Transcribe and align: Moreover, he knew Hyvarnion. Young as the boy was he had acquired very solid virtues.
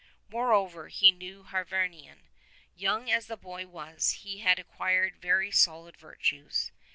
Moreover, 0.29 0.87
he 0.87 1.11
knew 1.11 1.43
Hyvarnion. 1.43 2.23
Young 2.75 3.11
as 3.11 3.27
the 3.27 3.37
boy 3.37 3.67
was 3.67 4.21
he 4.23 4.39
had 4.39 4.57
acquired 4.57 5.21
very 5.21 5.51
solid 5.51 5.95
virtues. 5.95 6.71